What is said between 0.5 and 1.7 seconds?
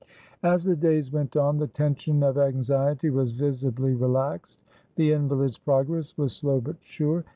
the days went on the